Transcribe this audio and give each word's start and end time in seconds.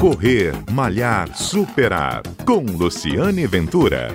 Correr, 0.00 0.52
Malhar, 0.70 1.34
Superar. 1.34 2.22
Com 2.44 2.60
Luciane 2.60 3.46
Ventura. 3.46 4.08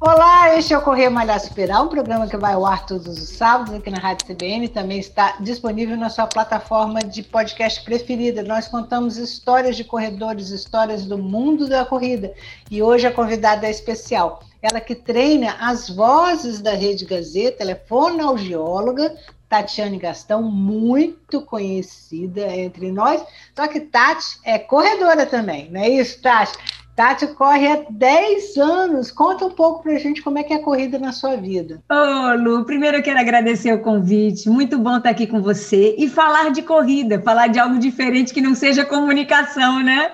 Olá, 0.00 0.56
este 0.56 0.72
é 0.72 0.78
o 0.78 0.80
Correr 0.80 1.10
Malhar 1.10 1.40
Superar, 1.40 1.82
um 1.82 1.88
programa 1.88 2.28
que 2.28 2.36
vai 2.36 2.54
ao 2.54 2.64
ar 2.64 2.86
todos 2.86 3.08
os 3.08 3.28
sábados 3.30 3.74
aqui 3.74 3.90
na 3.90 3.98
Rádio 3.98 4.26
CBN, 4.28 4.68
também 4.68 5.00
está 5.00 5.36
disponível 5.40 5.96
na 5.96 6.08
sua 6.08 6.28
plataforma 6.28 7.00
de 7.00 7.24
podcast 7.24 7.84
preferida. 7.84 8.44
Nós 8.44 8.68
contamos 8.68 9.16
histórias 9.16 9.76
de 9.76 9.82
corredores, 9.82 10.50
histórias 10.50 11.04
do 11.04 11.18
mundo 11.18 11.68
da 11.68 11.84
corrida. 11.84 12.32
E 12.70 12.80
hoje 12.80 13.08
a 13.08 13.12
convidada 13.12 13.66
é 13.66 13.70
especial. 13.70 14.40
Ela 14.60 14.80
que 14.80 14.94
treina 14.94 15.56
as 15.60 15.88
vozes 15.88 16.60
da 16.60 16.72
Rede 16.72 17.04
Gazeta, 17.04 17.62
ela 17.62 17.72
é 17.72 17.82
fonoaudióloga, 17.86 19.14
Tatiane 19.48 19.98
Gastão, 19.98 20.42
muito 20.42 21.40
conhecida 21.42 22.46
entre 22.54 22.90
nós. 22.92 23.22
Só 23.56 23.66
que 23.66 23.80
Tati 23.80 24.38
é 24.44 24.58
corredora 24.58 25.24
também, 25.24 25.70
não 25.70 25.80
é 25.80 25.88
isso, 25.88 26.20
Tati? 26.20 26.58
Tati 26.98 27.28
corre 27.28 27.68
há 27.68 27.84
10 27.88 28.56
anos. 28.56 29.12
Conta 29.12 29.46
um 29.46 29.52
pouco 29.52 29.84
para 29.84 29.92
a 29.92 29.98
gente 30.00 30.20
como 30.20 30.36
é 30.36 30.42
que 30.42 30.52
é 30.52 30.56
a 30.56 30.62
corrida 30.62 30.98
na 30.98 31.12
sua 31.12 31.36
vida. 31.36 31.80
Ô, 31.88 32.34
Lu, 32.34 32.64
primeiro 32.64 32.96
eu 32.96 33.02
quero 33.04 33.20
agradecer 33.20 33.72
o 33.72 33.80
convite. 33.80 34.50
Muito 34.50 34.76
bom 34.76 34.96
estar 34.96 35.10
aqui 35.10 35.24
com 35.24 35.40
você 35.40 35.94
e 35.96 36.08
falar 36.08 36.50
de 36.50 36.60
corrida, 36.60 37.22
falar 37.22 37.46
de 37.46 37.60
algo 37.60 37.78
diferente 37.78 38.34
que 38.34 38.40
não 38.40 38.52
seja 38.52 38.84
comunicação, 38.84 39.80
né? 39.80 40.10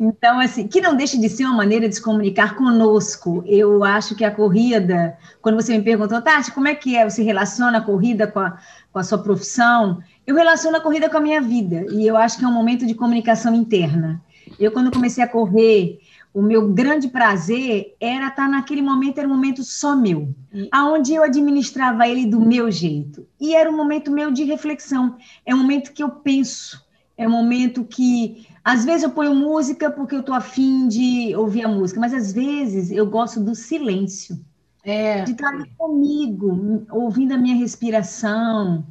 Então, 0.00 0.38
assim, 0.38 0.68
que 0.68 0.80
não 0.80 0.94
deixe 0.96 1.18
de 1.18 1.28
ser 1.28 1.44
uma 1.44 1.56
maneira 1.56 1.88
de 1.88 1.94
se 1.96 2.02
comunicar 2.02 2.54
conosco. 2.54 3.42
Eu 3.46 3.82
acho 3.82 4.14
que 4.14 4.24
a 4.24 4.30
corrida, 4.30 5.18
quando 5.42 5.56
você 5.56 5.76
me 5.76 5.82
perguntou, 5.82 6.22
Tati, 6.22 6.52
como 6.52 6.68
é 6.68 6.74
que 6.74 6.96
é? 6.96 7.08
Você 7.08 7.22
relaciona 7.22 7.78
a 7.78 7.80
corrida 7.80 8.26
com 8.26 8.38
a, 8.38 8.58
com 8.92 8.98
a 8.98 9.02
sua 9.02 9.18
profissão? 9.18 10.00
Eu 10.24 10.36
relaciono 10.36 10.76
a 10.76 10.80
corrida 10.80 11.10
com 11.10 11.16
a 11.16 11.20
minha 11.20 11.40
vida. 11.40 11.84
E 11.90 12.06
eu 12.06 12.16
acho 12.16 12.38
que 12.38 12.44
é 12.44 12.48
um 12.48 12.52
momento 12.52 12.86
de 12.86 12.94
comunicação 12.94 13.54
interna. 13.54 14.22
Eu, 14.58 14.70
quando 14.70 14.92
comecei 14.92 15.22
a 15.22 15.28
correr, 15.28 15.98
o 16.32 16.42
meu 16.42 16.68
grande 16.68 17.08
prazer 17.08 17.96
era 18.00 18.28
estar 18.28 18.48
naquele 18.48 18.82
momento, 18.82 19.18
era 19.18 19.26
um 19.26 19.34
momento 19.34 19.64
só 19.64 19.96
meu, 19.96 20.32
aonde 20.70 21.14
eu 21.14 21.22
administrava 21.22 22.06
ele 22.06 22.26
do 22.26 22.40
meu 22.40 22.70
jeito. 22.70 23.26
E 23.40 23.54
era 23.54 23.70
um 23.70 23.76
momento 23.76 24.10
meu 24.10 24.30
de 24.30 24.44
reflexão, 24.44 25.16
é 25.44 25.54
um 25.54 25.58
momento 25.58 25.92
que 25.92 26.02
eu 26.02 26.10
penso, 26.10 26.80
é 27.18 27.26
um 27.26 27.32
momento 27.32 27.84
que, 27.84 28.46
às 28.64 28.84
vezes 28.84 29.02
eu 29.02 29.10
ponho 29.10 29.34
música 29.34 29.90
porque 29.90 30.14
eu 30.14 30.20
estou 30.20 30.34
afim 30.34 30.86
de 30.86 31.34
ouvir 31.34 31.64
a 31.64 31.68
música, 31.68 31.98
mas 31.98 32.14
às 32.14 32.32
vezes 32.32 32.92
eu 32.92 33.04
gosto 33.04 33.40
do 33.40 33.56
silêncio, 33.56 34.38
é. 34.84 35.24
de 35.24 35.32
estar 35.32 35.52
comigo, 35.76 36.86
ouvindo 36.90 37.34
a 37.34 37.36
minha 37.36 37.56
respiração, 37.56 38.86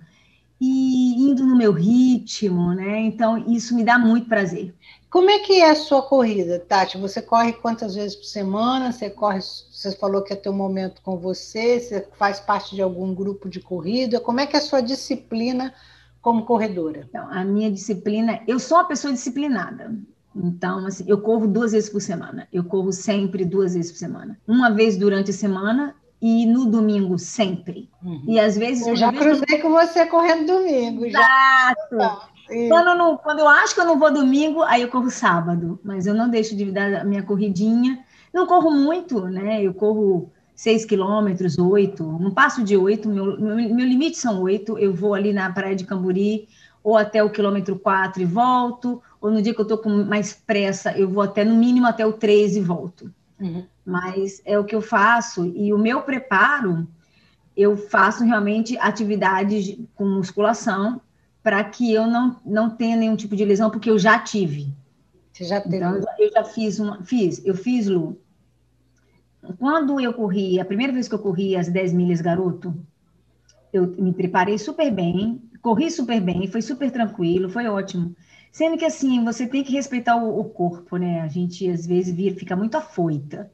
e 0.60 1.30
indo 1.30 1.46
no 1.46 1.56
meu 1.56 1.72
ritmo, 1.72 2.74
né? 2.74 3.00
Então, 3.02 3.38
isso 3.48 3.76
me 3.76 3.84
dá 3.84 3.98
muito 3.98 4.28
prazer. 4.28 4.74
Como 5.10 5.30
é 5.30 5.40
que 5.40 5.62
é 5.62 5.70
a 5.70 5.76
sua 5.76 6.02
corrida, 6.02 6.60
Tati? 6.60 6.98
Você 6.98 7.22
corre 7.22 7.54
quantas 7.54 7.96
vezes 7.96 8.16
por 8.16 8.26
semana? 8.26 8.92
Você 8.92 9.10
corre, 9.10 9.40
você 9.40 9.96
falou 9.96 10.24
que 10.24 10.34
é 10.34 10.36
teu 10.36 10.52
momento 10.52 11.02
com 11.02 11.16
você, 11.16 11.80
você 11.80 12.08
faz 12.18 12.40
parte 12.40 12.76
de 12.76 12.82
algum 12.82 13.14
grupo 13.14 13.48
de 13.48 13.62
corrida. 13.62 14.20
Como 14.20 14.40
é 14.40 14.48
que 14.48 14.56
é 14.56 14.60
a 14.60 14.64
sua 14.64 14.82
disciplina 14.82 15.74
como 16.22 16.46
corredora? 16.46 17.06
Então, 17.08 17.28
a 17.30 17.44
minha 17.44 17.72
disciplina, 17.72 18.42
eu 18.48 18.60
sou 18.60 18.78
uma 18.78 18.88
pessoa 18.88 19.14
disciplinada. 19.14 19.96
Então, 20.36 20.86
assim, 20.86 21.04
eu 21.08 21.20
corro 21.22 21.48
duas 21.48 21.72
vezes 21.72 21.90
por 21.90 22.02
semana. 22.02 22.48
Eu 22.54 22.64
corro 22.64 22.92
sempre 22.92 23.44
duas 23.44 23.74
vezes 23.74 23.92
por 23.92 23.98
semana. 23.98 24.38
Uma 24.48 24.70
vez 24.70 24.98
durante 24.98 25.32
a 25.32 25.34
semana 25.34 25.96
e 26.22 26.46
no 26.46 26.66
domingo 26.66 27.18
sempre. 27.18 27.90
Uhum. 28.04 28.24
E 28.28 28.40
às 28.40 28.58
vezes. 28.58 28.86
Eu 28.86 28.96
já 28.96 29.12
cruzei 29.12 29.60
com 29.60 29.70
você 29.70 30.06
correndo 30.06 30.46
domingo. 30.46 31.06
Exato. 31.06 31.98
Já. 31.98 32.28
Quando, 32.70 32.96
não, 32.96 33.18
quando 33.18 33.40
eu 33.40 33.48
acho 33.48 33.76
que 33.76 33.82
eu 33.82 33.86
não 33.86 34.00
vou 34.00 34.12
domingo, 34.12 34.62
aí 34.64 34.82
eu 34.82 34.88
corro 34.88 35.10
sábado, 35.10 35.80
mas 35.84 36.08
eu 36.08 36.14
não 36.14 36.30
deixo 36.30 36.56
de 36.56 36.72
dar 36.72 37.02
a 37.02 37.04
minha 37.04 37.22
corridinha. 37.22 38.00
Não 38.34 38.46
corro 38.46 38.72
muito, 38.72 39.22
né? 39.28 39.62
Eu 39.62 39.74
corro 39.74 40.32
6 40.58 40.86
quilômetros, 40.86 41.58
8, 41.60 42.04
não 42.04 42.32
passo 42.32 42.64
de 42.64 42.76
8, 42.76 43.08
meu, 43.08 43.40
meu, 43.40 43.56
meu, 43.56 43.86
limite 43.86 44.18
são 44.18 44.42
8, 44.42 44.80
eu 44.80 44.92
vou 44.92 45.14
ali 45.14 45.32
na 45.32 45.52
praia 45.52 45.76
de 45.76 45.86
Camburi, 45.86 46.50
ou 46.84 46.98
até 46.98 47.24
o 47.24 47.30
quilômetro 47.30 47.78
4 47.78 48.24
e 48.24 48.26
volto, 48.26 49.00
ou 49.22 49.30
no 49.30 49.40
dia 49.40 49.54
que 49.54 49.62
eu 49.62 49.64
estou 49.64 49.78
com 49.78 50.04
mais 50.04 50.34
pressa, 50.34 50.98
eu 50.98 51.08
vou 51.08 51.22
até, 51.22 51.46
no 51.46 51.56
mínimo, 51.56 51.86
até 51.86 52.04
o 52.04 52.12
3 52.12 52.58
e 52.58 52.62
volto. 52.62 53.14
Uhum. 53.40 53.66
Mas 53.86 54.42
é 54.44 54.58
o 54.58 54.64
que 54.64 54.76
eu 54.76 54.82
faço, 54.82 55.46
e 55.46 55.72
o 55.72 55.78
meu 55.78 56.02
preparo, 56.02 56.88
eu 57.56 57.78
faço 57.78 58.24
realmente 58.24 58.76
atividades 58.80 59.78
com 59.94 60.06
musculação, 60.06 61.00
para 61.44 61.64
que 61.64 61.94
eu 61.94 62.08
não, 62.08 62.36
não 62.44 62.68
tenha 62.68 62.98
nenhum 62.98 63.16
tipo 63.16 63.36
de 63.36 63.46
lesão, 63.46 63.70
porque 63.70 63.92
eu 63.92 64.00
já 64.00 64.18
tive. 64.18 64.74
Você 65.32 65.44
já 65.44 65.62
teve? 65.62 65.78
Então, 65.78 66.04
eu 66.18 66.32
já 66.32 66.44
fiz 66.44 66.80
uma. 66.80 67.04
Fiz, 67.04 67.46
eu 67.46 67.54
fiz, 67.54 67.86
Lu. 67.86 68.18
Quando 69.58 70.00
eu 70.00 70.14
corri, 70.14 70.60
a 70.60 70.66
primeira 70.66 70.94
vez 70.94 71.08
que 71.08 71.16
eu 71.16 71.20
corri 71.20 71.56
as 71.56 71.70
10 71.70 71.94
milhas 71.94 72.22
garoto, 72.22 72.74
eu 73.72 73.88
me 73.88 74.14
preparei 74.14 74.58
super 74.58 74.92
bem, 74.92 75.42
corri 75.62 75.90
super 75.92 76.20
bem, 76.20 76.48
foi 76.48 76.62
super 76.62 76.92
tranquilo, 76.92 77.50
foi 77.50 77.68
ótimo. 77.68 78.16
Sendo 78.52 78.78
que 78.78 78.86
assim, 78.86 79.24
você 79.24 79.46
tem 79.46 79.64
que 79.64 79.74
respeitar 79.74 80.16
o, 80.16 80.40
o 80.40 80.46
corpo, 80.46 80.98
né? 80.98 81.22
A 81.22 81.28
gente 81.28 81.70
às 81.70 81.86
vezes 81.86 82.16
fica 82.38 82.56
muito 82.56 82.76
afoita. 82.76 83.52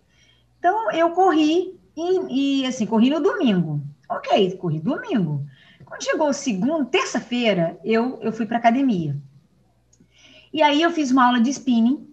Então 0.59 0.91
eu 0.91 1.11
corri 1.11 1.77
e, 1.95 2.61
e 2.61 2.65
assim, 2.65 2.85
corri 2.85 3.09
no 3.09 3.19
domingo. 3.19 3.81
Ok, 4.09 4.51
corri 4.57 4.79
domingo. 4.79 5.45
Quando 5.85 6.03
chegou 6.03 6.31
segunda, 6.33 6.85
terça-feira, 6.85 7.77
eu, 7.83 8.19
eu 8.21 8.31
fui 8.31 8.45
para 8.45 8.57
academia. 8.57 9.15
E 10.53 10.61
aí 10.61 10.81
eu 10.81 10.91
fiz 10.91 11.11
uma 11.11 11.25
aula 11.25 11.41
de 11.41 11.49
spinning, 11.49 12.07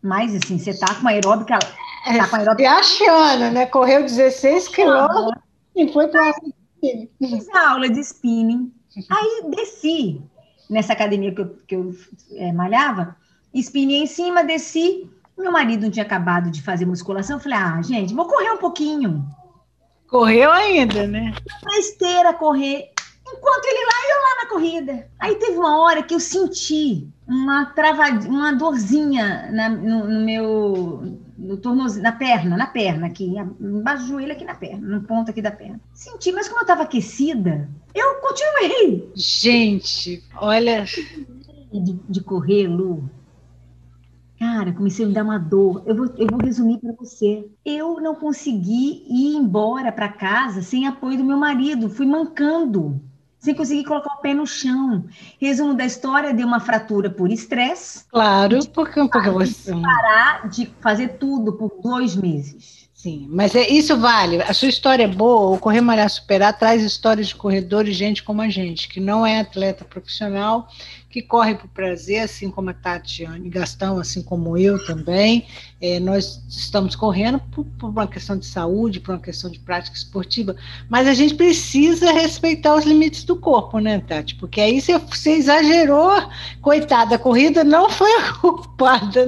mas 0.00 0.34
assim, 0.34 0.58
você 0.58 0.78
tá 0.78 0.94
com 0.94 1.00
uma 1.00 1.10
aeróbica. 1.10 1.58
Tá 2.04 2.28
com 2.28 2.36
aeróbica... 2.36 2.68
É, 2.68 2.72
achando, 2.72 3.50
né? 3.52 3.66
Correu 3.66 4.02
16 4.02 4.68
quilômetros 4.68 5.42
e 5.76 5.92
foi 5.92 6.08
para. 6.08 6.32
Fiz 6.80 7.48
a 7.54 7.70
aula 7.70 7.88
de 7.88 8.00
spinning. 8.00 8.72
Aí 9.10 9.44
desci 9.50 10.20
nessa 10.68 10.92
academia 10.92 11.34
que 11.34 11.40
eu, 11.40 11.56
que 11.66 11.76
eu 11.76 11.94
é, 12.34 12.52
malhava, 12.52 13.16
spinning 13.54 14.02
em 14.02 14.06
cima, 14.06 14.42
desci. 14.42 15.08
Meu 15.36 15.52
marido 15.52 15.82
não 15.82 15.90
tinha 15.90 16.04
acabado 16.04 16.50
de 16.50 16.62
fazer 16.62 16.84
musculação. 16.84 17.36
Eu 17.36 17.42
falei, 17.42 17.58
ah, 17.58 17.80
gente, 17.82 18.14
vou 18.14 18.26
correr 18.26 18.50
um 18.50 18.58
pouquinho. 18.58 19.24
Correu 20.08 20.50
ainda, 20.50 21.06
né? 21.06 21.32
Na 21.62 21.78
esteira, 21.78 22.34
correr. 22.34 22.91
Enquanto 23.32 23.64
ele 23.64 23.84
lá, 23.84 23.92
eu 24.10 24.22
lá 24.22 24.42
na 24.42 24.48
corrida. 24.48 25.08
Aí 25.18 25.34
teve 25.36 25.56
uma 25.56 25.80
hora 25.80 26.02
que 26.02 26.14
eu 26.14 26.20
senti 26.20 27.08
uma 27.26 27.66
travadinha, 27.66 28.30
uma 28.30 28.52
dorzinha 28.52 29.50
na, 29.52 29.68
no, 29.68 30.06
no, 30.06 30.20
meu 30.24 31.18
no 31.38 31.56
tornozelo, 31.56 32.02
na 32.02 32.12
perna, 32.12 32.56
na 32.56 32.66
perna 32.66 33.06
aqui, 33.06 33.34
embaixo 33.60 34.04
do 34.04 34.08
joelho 34.08 34.32
aqui 34.32 34.44
na 34.44 34.54
perna, 34.54 34.86
no 34.86 35.02
ponto 35.02 35.30
aqui 35.30 35.40
da 35.40 35.50
perna. 35.50 35.80
Senti, 35.92 36.30
mas 36.32 36.48
como 36.48 36.60
eu 36.60 36.62
estava 36.62 36.82
aquecida, 36.82 37.68
eu 37.94 38.16
continuei. 38.16 39.10
Gente, 39.14 40.22
olha 40.36 40.84
de, 40.84 41.98
de 42.08 42.20
correr, 42.20 42.68
Lu. 42.68 43.08
Cara, 44.38 44.72
comecei 44.72 45.04
a 45.04 45.08
me 45.08 45.14
dar 45.14 45.22
uma 45.22 45.38
dor. 45.38 45.84
Eu 45.86 45.94
vou, 45.94 46.06
eu 46.16 46.26
vou 46.28 46.40
resumir 46.40 46.78
para 46.78 46.92
você. 46.92 47.46
Eu 47.64 48.00
não 48.00 48.16
consegui 48.16 49.04
ir 49.08 49.36
embora 49.36 49.92
para 49.92 50.08
casa 50.08 50.62
sem 50.62 50.84
apoio 50.84 51.16
do 51.16 51.24
meu 51.24 51.36
marido. 51.36 51.88
Fui 51.88 52.04
mancando 52.04 53.00
sem 53.42 53.54
conseguir 53.54 53.82
colocar 53.82 54.14
o 54.14 54.20
pé 54.20 54.32
no 54.32 54.46
chão. 54.46 55.04
Resumo 55.40 55.74
da 55.74 55.84
história, 55.84 56.32
deu 56.32 56.46
uma 56.46 56.60
fratura 56.60 57.10
por 57.10 57.28
estresse. 57.28 58.04
Claro, 58.08 58.64
porque, 58.68 59.00
porque 59.08 59.30
você... 59.30 59.72
Parar 59.72 60.48
de 60.48 60.70
fazer 60.80 61.18
tudo 61.18 61.52
por 61.52 61.72
dois 61.82 62.14
meses. 62.14 62.88
Sim, 62.94 63.26
mas 63.28 63.52
é, 63.56 63.68
isso 63.68 63.96
vale. 63.98 64.40
A 64.42 64.54
sua 64.54 64.68
história 64.68 65.02
é 65.02 65.08
boa, 65.08 65.56
o 65.56 65.58
Correr 65.58 65.80
Malhar 65.80 66.08
Superar 66.08 66.56
traz 66.56 66.84
histórias 66.84 67.26
de 67.26 67.34
corredores, 67.34 67.96
gente 67.96 68.22
como 68.22 68.40
a 68.40 68.48
gente, 68.48 68.88
que 68.88 69.00
não 69.00 69.26
é 69.26 69.40
atleta 69.40 69.84
profissional 69.84 70.68
que 71.12 71.20
corre 71.20 71.54
por 71.54 71.68
prazer, 71.68 72.20
assim 72.20 72.50
como 72.50 72.70
a 72.70 72.72
Tatiane 72.72 73.50
Gastão, 73.50 73.98
assim 73.98 74.22
como 74.22 74.56
eu 74.56 74.82
também. 74.86 75.46
É, 75.78 76.00
nós 76.00 76.42
estamos 76.48 76.96
correndo 76.96 77.38
por, 77.38 77.66
por, 77.78 77.90
uma 77.90 78.06
questão 78.06 78.36
de 78.38 78.46
saúde, 78.46 78.98
por 78.98 79.12
uma 79.12 79.20
questão 79.20 79.50
de 79.50 79.58
prática 79.58 79.94
esportiva, 79.94 80.56
mas 80.88 81.06
a 81.06 81.12
gente 81.12 81.34
precisa 81.34 82.10
respeitar 82.12 82.74
os 82.74 82.86
limites 82.86 83.24
do 83.24 83.36
corpo, 83.36 83.78
né, 83.78 84.00
Tati? 84.00 84.36
Porque 84.36 84.58
aí 84.58 84.80
você, 84.80 84.98
você 84.98 85.32
exagerou, 85.32 86.12
coitada, 86.62 87.16
a 87.16 87.18
corrida 87.18 87.62
não 87.62 87.90
foi 87.90 88.10
culpada 88.40 89.26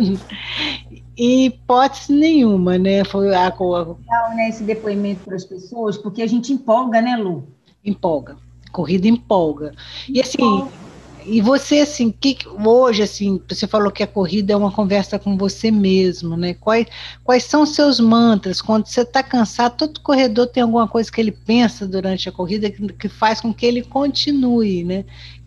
em 1.18 1.46
hipótese 1.46 2.12
nenhuma, 2.14 2.78
né? 2.78 3.04
Foi 3.04 3.32
a, 3.34 3.48
a... 3.48 4.34
né, 4.34 4.48
esse 4.48 4.64
depoimento 4.64 5.24
para 5.24 5.36
as 5.36 5.44
pessoas, 5.44 5.98
porque 5.98 6.22
a 6.22 6.26
gente 6.26 6.50
empolga, 6.50 7.02
né, 7.02 7.14
Lu? 7.14 7.46
Empolga. 7.84 8.38
Corrida 8.72 9.06
empolga. 9.06 9.74
E 10.08 10.20
assim. 10.20 10.42
Empolga 10.42 10.83
E 11.26 11.40
você, 11.40 11.80
assim, 11.80 12.10
que 12.10 12.36
hoje, 12.46 13.02
assim, 13.02 13.40
você 13.48 13.66
falou 13.66 13.90
que 13.90 14.02
a 14.02 14.06
corrida 14.06 14.52
é 14.52 14.56
uma 14.56 14.70
conversa 14.70 15.18
com 15.18 15.36
você 15.36 15.70
mesmo, 15.70 16.36
né? 16.36 16.54
Quais, 16.54 16.86
quais 17.22 17.44
são 17.44 17.62
os 17.62 17.74
seus 17.74 17.98
mantras? 17.98 18.60
Quando 18.60 18.86
você 18.86 19.00
está 19.00 19.22
cansado, 19.22 19.76
todo 19.76 20.00
corredor 20.00 20.46
tem 20.48 20.62
alguma 20.62 20.86
coisa 20.86 21.10
que 21.10 21.20
ele 21.20 21.32
pensa 21.32 21.86
durante 21.86 22.28
a 22.28 22.32
corrida 22.32 22.70
que, 22.70 22.86
que 22.92 23.08
faz 23.08 23.40
com 23.40 23.54
que 23.54 23.64
ele 23.64 23.82
continue, 23.82 24.84
né? 24.84 25.04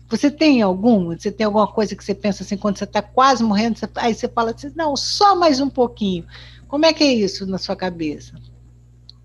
Você 0.08 0.30
tem 0.30 0.62
algum? 0.62 1.14
Você 1.16 1.30
tem 1.30 1.44
alguma 1.46 1.66
coisa 1.66 1.94
que 1.94 2.02
você 2.02 2.14
pensa 2.14 2.42
assim, 2.42 2.56
quando 2.56 2.78
você 2.78 2.84
está 2.84 3.02
quase 3.02 3.42
morrendo, 3.44 3.78
você, 3.78 3.88
aí 3.96 4.14
você 4.14 4.26
fala 4.26 4.50
assim, 4.50 4.72
não, 4.74 4.96
só 4.96 5.36
mais 5.36 5.60
um 5.60 5.68
pouquinho. 5.68 6.24
Como 6.66 6.86
é 6.86 6.92
que 6.92 7.04
é 7.04 7.12
isso 7.12 7.46
na 7.46 7.58
sua 7.58 7.76
cabeça? 7.76 8.34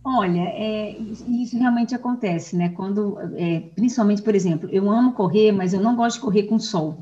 Olha, 0.05 0.41
é, 0.41 0.97
isso 0.99 1.57
realmente 1.57 1.95
acontece, 1.95 2.57
né? 2.57 2.69
Quando, 2.69 3.17
é, 3.35 3.61
principalmente, 3.73 4.21
por 4.21 4.35
exemplo, 4.35 4.69
eu 4.69 4.89
amo 4.91 5.13
correr, 5.13 5.53
mas 5.53 5.73
eu 5.73 5.81
não 5.81 5.95
gosto 5.95 6.15
de 6.17 6.21
correr 6.21 6.43
com 6.43 6.59
sol. 6.59 6.97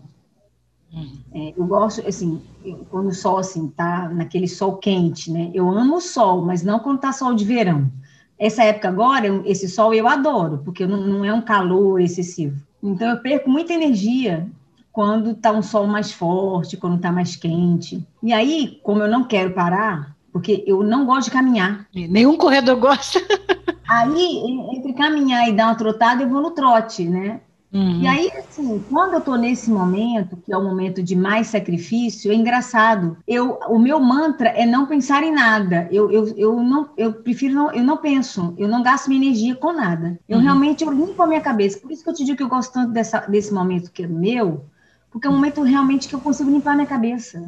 Uhum. 0.93 1.17
É, 1.33 1.53
eu 1.57 1.65
gosto, 1.65 2.07
assim, 2.07 2.39
eu, 2.63 2.85
quando 2.91 3.07
o 3.07 3.13
sol, 3.13 3.39
assim, 3.39 3.67
tá 3.69 4.07
naquele 4.09 4.47
sol 4.47 4.77
quente, 4.77 5.31
né? 5.31 5.49
Eu 5.53 5.69
amo 5.69 5.95
o 5.95 6.01
sol, 6.01 6.43
mas 6.43 6.61
não 6.61 6.79
quando 6.79 6.99
tá 6.99 7.11
sol 7.11 7.33
de 7.33 7.43
verão. 7.43 7.91
Essa 8.37 8.63
época 8.63 8.89
agora, 8.89 9.27
esse 9.45 9.67
sol 9.67 9.93
eu 9.93 10.07
adoro, 10.07 10.59
porque 10.63 10.85
não, 10.85 11.01
não 11.01 11.25
é 11.25 11.33
um 11.33 11.41
calor 11.41 11.99
excessivo. 11.99 12.61
Então, 12.83 13.09
eu 13.09 13.21
perco 13.21 13.49
muita 13.49 13.73
energia 13.73 14.47
quando 14.91 15.33
tá 15.33 15.51
um 15.51 15.63
sol 15.63 15.87
mais 15.87 16.11
forte, 16.11 16.77
quando 16.77 16.99
tá 16.99 17.11
mais 17.11 17.35
quente. 17.35 18.05
E 18.21 18.31
aí, 18.31 18.79
como 18.83 19.01
eu 19.01 19.09
não 19.09 19.23
quero 19.23 19.53
parar, 19.53 20.15
porque 20.31 20.63
eu 20.65 20.83
não 20.83 21.05
gosto 21.05 21.25
de 21.25 21.31
caminhar. 21.31 21.85
Nenhum 21.93 22.37
corredor 22.37 22.77
gosta. 22.77 23.19
Aí, 23.87 24.39
entre 24.73 24.93
caminhar 24.93 25.49
e 25.49 25.53
dar 25.53 25.65
uma 25.65 25.75
trotada, 25.75 26.23
eu 26.23 26.29
vou 26.29 26.41
no 26.41 26.51
trote, 26.51 27.03
né? 27.03 27.41
Uhum. 27.73 28.01
E 28.01 28.07
aí, 28.07 28.29
assim, 28.37 28.83
quando 28.89 29.13
eu 29.13 29.19
estou 29.19 29.37
nesse 29.37 29.71
momento, 29.71 30.35
que 30.35 30.51
é 30.51 30.57
o 30.57 30.63
momento 30.63 31.01
de 31.01 31.15
mais 31.15 31.47
sacrifício, 31.47 32.29
é 32.31 32.35
engraçado. 32.35 33.17
Eu, 33.25 33.59
o 33.69 33.79
meu 33.79 33.97
mantra 33.99 34.49
é 34.49 34.65
não 34.65 34.85
pensar 34.85 35.23
em 35.23 35.31
nada. 35.31 35.87
Eu, 35.89 36.11
eu, 36.11 36.27
eu, 36.37 36.61
não, 36.61 36.89
eu 36.97 37.13
prefiro 37.13 37.53
não, 37.53 37.71
eu 37.71 37.83
não 37.83 37.95
penso, 37.95 38.53
eu 38.57 38.67
não 38.67 38.83
gasto 38.83 39.07
minha 39.07 39.21
energia 39.21 39.55
com 39.55 39.71
nada. 39.71 40.19
Eu 40.27 40.37
uhum. 40.37 40.43
realmente 40.43 40.83
eu 40.83 40.91
limpo 40.91 41.21
a 41.23 41.27
minha 41.27 41.39
cabeça. 41.39 41.79
Por 41.79 41.91
isso 41.91 42.03
que 42.03 42.09
eu 42.09 42.13
te 42.13 42.25
digo 42.25 42.37
que 42.37 42.43
eu 42.43 42.49
gosto 42.49 42.73
tanto 42.73 42.91
dessa, 42.91 43.19
desse 43.21 43.53
momento 43.53 43.91
que 43.91 44.03
é 44.03 44.07
meu, 44.07 44.65
porque 45.09 45.27
é 45.27 45.29
um 45.29 45.35
momento 45.35 45.61
realmente 45.61 46.09
que 46.09 46.15
eu 46.15 46.19
consigo 46.19 46.51
limpar 46.51 46.73
a 46.73 46.75
minha 46.75 46.87
cabeça. 46.87 47.41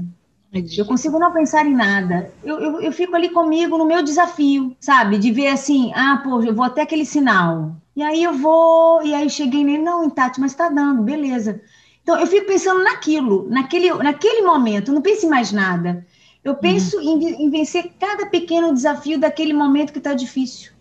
Eu 0.77 0.85
consigo 0.85 1.17
não 1.17 1.33
pensar 1.33 1.65
em 1.65 1.73
nada. 1.73 2.31
Eu, 2.43 2.59
eu, 2.59 2.81
eu, 2.81 2.91
fico 2.91 3.15
ali 3.15 3.29
comigo 3.29 3.75
no 3.75 3.85
meu 3.85 4.03
desafio, 4.03 4.75
sabe? 4.79 5.17
De 5.17 5.31
ver 5.31 5.47
assim, 5.47 5.91
ah, 5.95 6.21
pô, 6.23 6.43
eu 6.43 6.53
vou 6.53 6.63
até 6.63 6.83
aquele 6.83 7.05
sinal. 7.05 7.75
E 7.95 8.03
aí 8.03 8.23
eu 8.23 8.33
vou, 8.33 9.03
e 9.03 9.15
aí 9.15 9.29
cheguei 9.29 9.63
nele, 9.63 9.83
não, 9.83 10.07
Tati, 10.09 10.39
mas 10.39 10.53
tá 10.53 10.69
dando, 10.69 11.01
beleza. 11.01 11.59
Então 12.03 12.19
eu 12.19 12.27
fico 12.27 12.45
pensando 12.45 12.83
naquilo, 12.83 13.47
naquele, 13.49 13.91
naquele 13.95 14.43
momento, 14.43 14.91
não 14.91 15.01
penso 15.01 15.25
em 15.25 15.29
mais 15.29 15.51
nada. 15.51 16.05
Eu 16.43 16.55
penso 16.55 16.97
uhum. 16.97 17.21
em, 17.21 17.45
em 17.45 17.49
vencer 17.49 17.91
cada 17.99 18.25
pequeno 18.27 18.73
desafio 18.73 19.17
daquele 19.17 19.53
momento 19.53 19.91
que 19.91 19.99
está 19.99 20.13
difícil. 20.13 20.72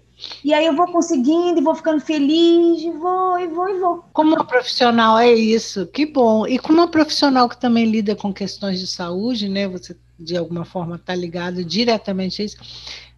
E 0.45 0.53
aí 0.53 0.67
eu 0.67 0.77
vou 0.77 0.87
conseguindo 0.91 1.59
e 1.59 1.63
vou 1.63 1.75
ficando 1.75 2.01
feliz, 2.01 2.83
e 2.83 2.91
vou, 2.91 3.39
e 3.39 3.49
vou, 3.49 3.69
e 3.69 3.79
vou. 3.79 4.05
Como 4.13 4.35
uma 4.35 4.45
profissional 4.45 5.19
é 5.19 5.33
isso, 5.33 5.87
que 5.87 6.07
bom. 6.07 6.47
E 6.47 6.59
como 6.59 6.79
uma 6.79 6.89
profissional 6.89 7.49
que 7.49 7.61
também 7.61 7.85
lida 7.85 8.15
com 8.15 8.33
questões 8.33 8.81
de 8.81 8.87
saúde, 8.87 9.49
né? 9.49 9.69
Você 9.69 9.97
de 10.19 10.37
alguma 10.37 10.65
forma 10.65 10.97
está 10.97 11.15
ligado 11.15 11.65
diretamente 11.65 12.43
a 12.43 12.45
isso. 12.45 12.57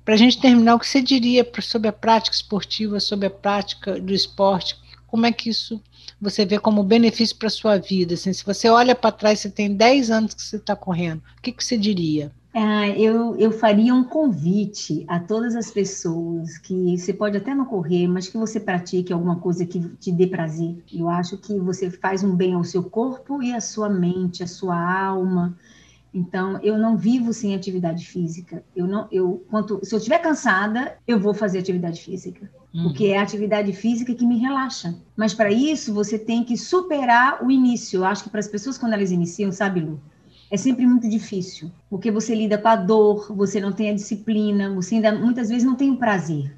Para 0.05 0.15
a 0.15 0.17
gente 0.19 0.41
terminar, 0.41 0.75
o 0.75 0.79
que 0.79 0.87
você 0.87 1.01
diria 1.01 1.47
sobre 1.61 1.89
a 1.89 1.93
prática 1.93 2.37
esportiva, 2.37 3.01
sobre 3.01 3.27
a 3.27 3.31
prática 3.31 3.99
do 4.01 4.13
esporte? 4.13 4.77
Como 5.07 5.27
é 5.27 5.33
que 5.33 5.49
isso 5.49 5.81
você 6.21 6.45
vê 6.45 6.59
como 6.59 6.83
benefício 6.83 7.37
para 7.37 7.49
a 7.49 7.51
sua 7.51 7.79
vida? 7.79 8.15
Assim, 8.15 8.33
se 8.33 8.45
você 8.45 8.69
olha 8.69 8.95
para 8.95 9.13
trás, 9.13 9.41
você 9.41 9.51
tem 9.51 9.75
10 9.75 10.11
anos 10.11 10.35
que 10.35 10.43
você 10.43 10.57
está 10.57 10.77
correndo, 10.77 11.23
o 11.39 11.43
que, 11.43 11.53
que 11.53 11.65
você 11.65 11.77
diria? 11.77 12.33
É, 12.57 12.97
eu, 13.01 13.35
eu 13.37 13.51
faria 13.51 13.93
um 13.93 14.05
convite 14.05 15.05
a 15.09 15.19
todas 15.19 15.57
as 15.57 15.73
pessoas 15.73 16.57
que 16.57 16.97
você 16.97 17.13
pode 17.13 17.37
até 17.37 17.53
não 17.53 17.65
correr, 17.65 18.07
mas 18.07 18.29
que 18.29 18.39
você 18.39 18.61
pratique 18.61 19.13
alguma 19.13 19.41
coisa 19.41 19.67
que 19.67 19.81
te 19.97 20.13
dê 20.13 20.29
prazer. 20.29 20.77
Eu 20.93 21.09
acho 21.09 21.37
que 21.37 21.59
você 21.59 21.91
faz 21.91 22.23
um 22.23 22.37
bem 22.37 22.55
ao 22.55 22.63
seu 22.63 22.85
corpo 22.85 23.43
e 23.43 23.53
à 23.53 23.61
sua 23.61 23.91
mente, 23.91 24.45
à 24.45 24.47
sua 24.47 24.77
alma. 24.77 25.59
Então, 26.15 26.61
eu 26.63 26.79
não 26.79 26.97
vivo 26.97 27.33
sem 27.33 27.57
atividade 27.57 28.07
física. 28.07 28.65
Eu 28.77 28.87
não, 28.87 29.09
eu, 29.11 29.45
quanto, 29.51 29.81
se 29.83 29.93
eu 29.93 29.99
estiver 29.99 30.19
cansada, 30.19 30.97
eu 31.09 31.19
vou 31.19 31.35
fazer 31.35 31.59
atividade 31.59 32.01
física, 32.01 32.49
uhum. 32.73 32.85
porque 32.85 33.07
é 33.07 33.19
a 33.19 33.23
atividade 33.23 33.73
física 33.73 34.15
que 34.15 34.25
me 34.25 34.39
relaxa. 34.39 34.95
Mas 35.17 35.35
para 35.35 35.51
isso, 35.51 35.93
você 35.93 36.17
tem 36.17 36.45
que 36.45 36.57
superar 36.57 37.45
o 37.45 37.51
início. 37.51 37.99
Eu 37.99 38.05
acho 38.05 38.23
que 38.23 38.31
para 38.31 38.39
as 38.39 38.47
pessoas 38.47 38.79
quando 38.79 38.93
elas 38.93 39.11
iniciam, 39.11 39.51
sabe, 39.51 39.81
Lu? 39.81 40.01
É 40.55 40.57
sempre 40.57 40.87
muito 40.87 41.09
difícil, 41.09 41.69
porque 41.91 42.13
você 42.13 42.33
lida 42.33 42.57
com 42.57 42.69
a 42.69 42.77
dor, 42.77 43.35
você 43.35 43.61
não 43.61 43.73
tem 43.73 43.91
a 43.91 43.95
disciplina, 43.95 44.73
você 44.73 44.95
ainda 44.95 45.13
muitas 45.13 45.49
vezes 45.49 45.65
não 45.65 45.75
tem 45.75 45.91
o 45.91 45.97
prazer. 45.97 46.55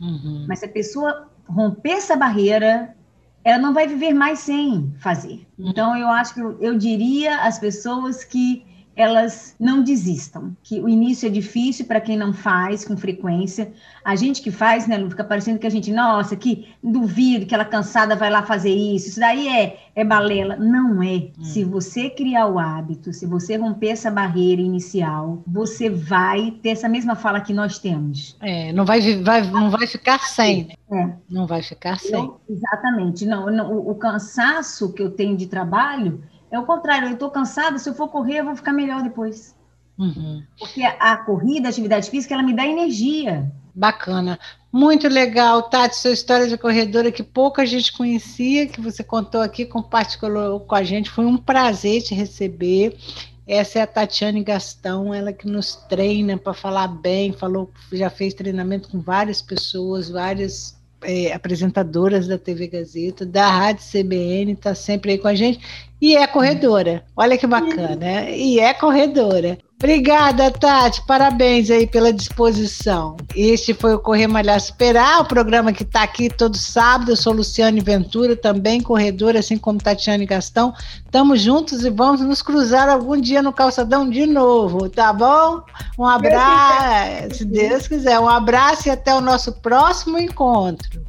Uhum. 0.00 0.46
Mas 0.48 0.58
se 0.58 0.66
a 0.66 0.68
pessoa 0.68 1.28
romper 1.48 1.92
essa 1.92 2.16
barreira, 2.16 2.96
ela 3.44 3.58
não 3.58 3.72
vai 3.72 3.86
viver 3.86 4.12
mais 4.12 4.40
sem 4.40 4.92
fazer. 4.98 5.46
Uhum. 5.56 5.70
Então, 5.70 5.96
eu 5.96 6.08
acho 6.08 6.34
que 6.34 6.40
eu, 6.40 6.60
eu 6.60 6.76
diria 6.76 7.42
às 7.42 7.56
pessoas 7.60 8.24
que 8.24 8.66
elas 8.96 9.54
não 9.60 9.82
desistam, 9.82 10.56
que 10.62 10.80
o 10.80 10.88
início 10.88 11.26
é 11.26 11.30
difícil 11.30 11.84
para 11.84 12.00
quem 12.00 12.16
não 12.16 12.32
faz 12.32 12.82
com 12.82 12.96
frequência. 12.96 13.70
A 14.02 14.16
gente 14.16 14.40
que 14.40 14.50
faz, 14.50 14.88
né, 14.88 14.96
Lu, 14.96 15.10
fica 15.10 15.22
parecendo 15.22 15.58
que 15.58 15.66
a 15.66 15.70
gente, 15.70 15.92
nossa, 15.92 16.34
que 16.34 16.74
duvido 16.82 17.44
que 17.44 17.54
ela 17.54 17.66
cansada 17.66 18.16
vai 18.16 18.30
lá 18.30 18.42
fazer 18.42 18.74
isso, 18.74 19.08
isso 19.10 19.20
daí 19.20 19.48
é, 19.48 19.78
é 19.94 20.02
balela. 20.02 20.56
Não 20.56 21.02
é. 21.02 21.28
Hum. 21.38 21.44
Se 21.44 21.62
você 21.62 22.08
criar 22.08 22.46
o 22.46 22.58
hábito, 22.58 23.12
se 23.12 23.26
você 23.26 23.56
romper 23.56 23.88
essa 23.88 24.10
barreira 24.10 24.62
inicial, 24.62 25.42
você 25.46 25.90
vai 25.90 26.52
ter 26.62 26.70
essa 26.70 26.88
mesma 26.88 27.14
fala 27.14 27.42
que 27.42 27.52
nós 27.52 27.78
temos. 27.78 28.34
É, 28.40 28.72
não 28.72 28.86
vai, 28.86 29.00
vai 29.22 29.42
não 29.50 29.68
vai 29.68 29.86
ficar 29.86 30.20
sem, 30.20 30.68
né? 30.68 30.74
É. 30.90 31.12
Não 31.28 31.46
vai 31.46 31.62
ficar 31.62 31.98
sem. 31.98 32.32
Exatamente. 32.48 33.26
Não, 33.26 33.50
não 33.50 33.72
o, 33.72 33.90
o 33.90 33.94
cansaço 33.94 34.90
que 34.94 35.02
eu 35.02 35.10
tenho 35.10 35.36
de 35.36 35.46
trabalho 35.46 36.22
é 36.50 36.58
o 36.58 36.64
contrário, 36.64 37.08
eu 37.08 37.14
estou 37.14 37.30
cansada, 37.30 37.78
se 37.78 37.88
eu 37.88 37.94
for 37.94 38.08
correr, 38.08 38.40
eu 38.40 38.44
vou 38.44 38.56
ficar 38.56 38.72
melhor 38.72 39.02
depois. 39.02 39.54
Uhum. 39.98 40.42
Porque 40.58 40.82
a 40.82 41.16
corrida, 41.16 41.68
a 41.68 41.70
atividade 41.70 42.10
física, 42.10 42.34
ela 42.34 42.42
me 42.42 42.54
dá 42.54 42.66
energia. 42.66 43.50
Bacana. 43.74 44.38
Muito 44.72 45.08
legal, 45.08 45.62
Tati, 45.64 45.96
sua 45.96 46.12
história 46.12 46.48
de 46.48 46.56
corredora 46.56 47.10
que 47.12 47.22
pouca 47.22 47.64
gente 47.64 47.92
conhecia, 47.92 48.66
que 48.66 48.80
você 48.80 49.02
contou 49.02 49.40
aqui, 49.40 49.64
compartilhou 49.64 50.60
com 50.60 50.74
a 50.74 50.82
gente. 50.82 51.10
Foi 51.10 51.24
um 51.24 51.36
prazer 51.36 52.02
te 52.02 52.14
receber. 52.14 52.96
Essa 53.46 53.78
é 53.78 53.82
a 53.82 53.86
Tatiane 53.86 54.42
Gastão, 54.42 55.14
ela 55.14 55.32
que 55.32 55.46
nos 55.46 55.76
treina 55.76 56.36
para 56.36 56.52
falar 56.52 56.88
bem, 56.88 57.32
falou, 57.32 57.70
já 57.92 58.10
fez 58.10 58.34
treinamento 58.34 58.88
com 58.88 59.00
várias 59.00 59.40
pessoas, 59.40 60.10
várias 60.10 60.76
é, 61.02 61.32
apresentadoras 61.32 62.26
da 62.26 62.38
TV 62.38 62.68
Gazeta, 62.68 63.24
da 63.24 63.48
Rádio 63.48 63.84
CBN, 63.84 64.52
está 64.52 64.74
sempre 64.74 65.12
aí 65.12 65.18
com 65.18 65.28
a 65.28 65.34
gente, 65.34 65.60
e 66.00 66.16
é 66.16 66.26
corredora. 66.26 67.04
Olha 67.16 67.38
que 67.38 67.46
bacana, 67.46 67.96
né? 67.96 68.36
E 68.36 68.60
é 68.60 68.74
corredora. 68.74 69.58
Obrigada, 69.78 70.50
Tati. 70.50 71.04
Parabéns 71.06 71.70
aí 71.70 71.86
pela 71.86 72.10
disposição. 72.10 73.14
Este 73.34 73.74
foi 73.74 73.94
o 73.94 73.98
Correr 73.98 74.26
Malhar 74.26 74.58
Superar, 74.58 75.20
o 75.20 75.26
programa 75.26 75.70
que 75.70 75.82
está 75.82 76.02
aqui 76.02 76.30
todo 76.30 76.56
sábado. 76.56 77.12
Eu 77.12 77.16
sou 77.16 77.34
Luciane 77.34 77.82
Ventura, 77.82 78.34
também 78.34 78.80
corredora, 78.80 79.38
assim 79.38 79.58
como 79.58 79.78
Tatiane 79.78 80.24
Gastão. 80.24 80.72
Estamos 81.04 81.42
juntos 81.42 81.84
e 81.84 81.90
vamos 81.90 82.22
nos 82.22 82.40
cruzar 82.40 82.88
algum 82.88 83.20
dia 83.20 83.42
no 83.42 83.52
calçadão 83.52 84.08
de 84.08 84.24
novo, 84.24 84.88
tá 84.88 85.12
bom? 85.12 85.62
Um 85.98 86.06
abraço, 86.06 87.34
se 87.34 87.44
Deus 87.44 87.86
quiser. 87.86 88.18
Um 88.18 88.28
abraço 88.28 88.88
e 88.88 88.90
até 88.90 89.14
o 89.14 89.20
nosso 89.20 89.52
próximo 89.60 90.18
encontro. 90.18 91.04